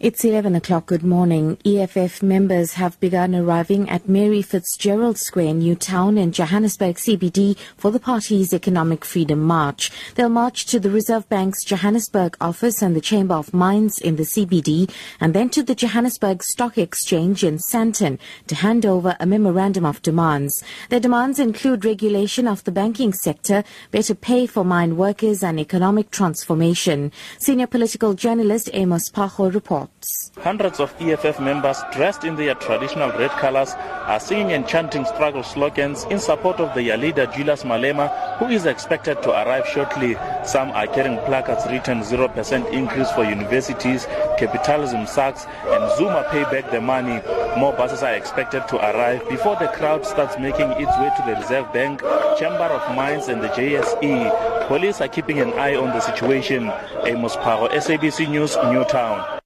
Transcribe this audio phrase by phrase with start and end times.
[0.00, 0.86] It's 11 o'clock.
[0.86, 1.58] Good morning.
[1.62, 7.90] EFF members have begun arriving at Mary Fitzgerald Square in Newtown in Johannesburg CBD for
[7.90, 9.90] the party's Economic Freedom March.
[10.14, 14.22] They'll march to the Reserve Bank's Johannesburg office and the Chamber of Mines in the
[14.22, 14.90] CBD
[15.20, 20.00] and then to the Johannesburg Stock Exchange in Sandton to hand over a memorandum of
[20.00, 20.64] demands.
[20.88, 26.10] Their demands include regulation of the banking sector, better pay for mine workers and economic
[26.10, 27.12] transformation.
[27.38, 29.89] Senior political journalist Amos Pacho reports.
[30.38, 35.42] Hundreds of EFF members dressed in their traditional red colors are singing and chanting struggle
[35.42, 40.16] slogans in support of their leader Julius Malema, who is expected to arrive shortly.
[40.44, 44.06] Some are carrying placards written 0% increase for universities,
[44.38, 47.20] capitalism sucks, and Zuma pay back the money.
[47.58, 51.34] More buses are expected to arrive before the crowd starts making its way to the
[51.34, 52.00] Reserve Bank,
[52.38, 54.68] Chamber of Mines, and the JSE.
[54.68, 56.72] Police are keeping an eye on the situation.
[57.04, 59.39] Amos Pacho, SABC News, Newtown.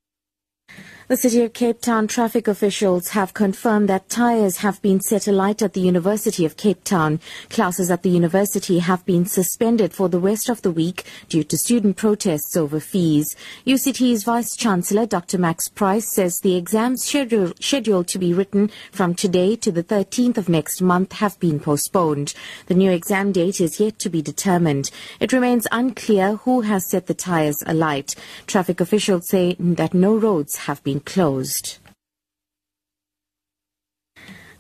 [1.06, 5.60] The City of Cape Town traffic officials have confirmed that tyres have been set alight
[5.60, 7.20] at the University of Cape Town.
[7.50, 11.58] Classes at the university have been suspended for the rest of the week due to
[11.58, 13.36] student protests over fees.
[13.66, 15.36] UCT's Vice Chancellor Dr.
[15.36, 20.38] Max Price says the exams schedule, scheduled to be written from today to the 13th
[20.38, 22.32] of next month have been postponed.
[22.64, 24.91] The new exam date is yet to be determined.
[25.20, 28.14] It remains unclear who has set the tyres alight.
[28.47, 31.78] Traffic officials say that no roads have been closed.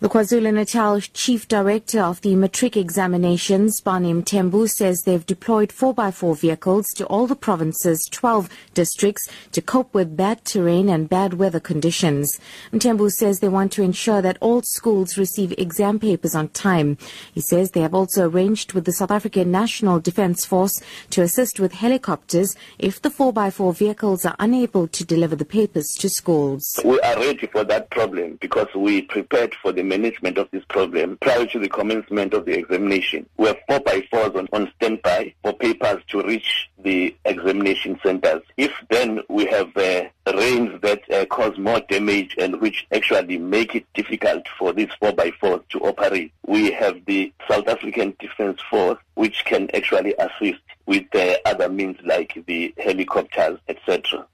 [0.04, 6.88] The KwaZulu-Natal Chief Director of the Matric Examinations, Barney Mthembu, says they've deployed 4x4 vehicles
[6.96, 12.38] to all the province's 12 districts to cope with bad terrain and bad weather conditions.
[12.70, 16.98] Mthembu says they want to ensure that all schools receive exam papers on time.
[17.32, 21.58] He says they have also arranged with the South African National Defence Force to assist
[21.58, 26.78] with helicopters if the 4x4 vehicles are unable to deliver the papers to schools.
[26.84, 31.16] We are ready for that problem because we prepared for the management of this problem
[31.20, 33.26] prior to the commencement of the examination.
[33.36, 38.42] We have four by fours on, on standby for papers to reach the examination centers.
[38.56, 43.74] If then we have uh, rains that uh, cause more damage and which actually make
[43.74, 48.60] it difficult for these four by fours to operate, we have the South African Defence
[48.68, 54.26] Force which can actually assist with uh, other means like the helicopters, etc.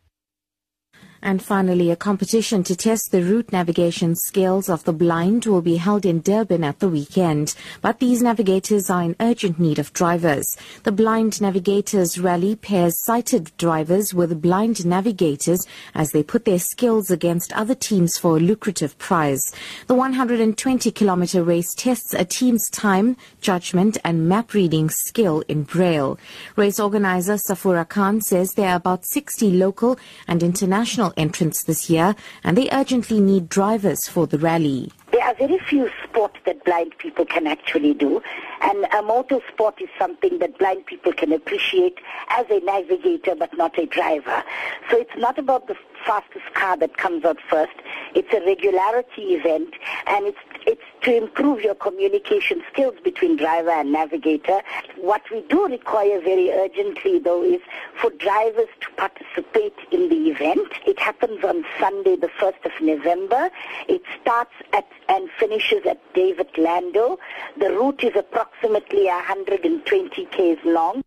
[1.22, 5.76] And finally, a competition to test the route navigation skills of the blind will be
[5.76, 7.54] held in Durban at the weekend.
[7.82, 10.56] But these navigators are in urgent need of drivers.
[10.84, 17.10] The Blind Navigators Rally pairs sighted drivers with blind navigators as they put their skills
[17.10, 19.42] against other teams for a lucrative prize.
[19.88, 26.18] The 120 kilometer race tests a team's time, judgment and map reading skill in Braille.
[26.56, 32.14] Race organizer Safura Khan says there are about 60 local and international entrants this year
[32.44, 34.90] and they urgently need drivers for the rally.
[35.12, 38.22] There are very few sports that blind people can actually do,
[38.60, 41.98] and a motor sport is something that blind people can appreciate
[42.28, 44.44] as a navigator but not a driver.
[44.88, 45.76] So it's not about the
[46.06, 47.72] fastest car that comes out first.
[48.14, 49.74] It's a regularity event,
[50.06, 54.60] and it's it's to improve your communication skills between driver and navigator.
[55.02, 57.60] What we do require very urgently, though, is
[58.00, 60.68] for drivers to participate in the event.
[60.86, 63.48] It happens on Sunday, the 1st of November.
[63.88, 67.18] It starts at and finishes at David Lando.
[67.58, 71.02] The route is approximately 120 k's long.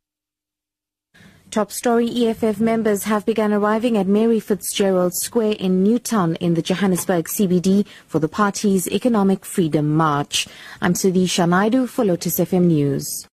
[1.51, 6.63] Top story EFF members have begun arriving at Mary Fitzgerald Square in Newtown in the
[6.63, 10.47] Johannesburg CBD for the party's Economic Freedom March.
[10.81, 13.27] I'm Sudisha Naidu for Lotus FM News.